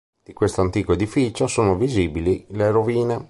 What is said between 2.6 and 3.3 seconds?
rovine.